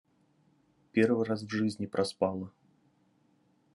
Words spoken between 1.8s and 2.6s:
проспала.